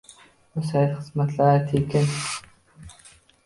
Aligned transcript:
Bu 0.55 0.63
sayt 0.69 0.95
xizmatlari 1.01 1.69
tekin 1.75 2.11